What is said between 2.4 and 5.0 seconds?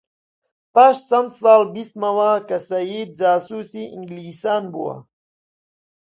کە سەید جاسووسی ئینگلیسان بووە